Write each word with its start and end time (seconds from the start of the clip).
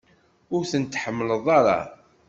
Ur 0.55 0.63
tent-tḥemmleḍ 0.71 1.45
ara? 1.59 1.79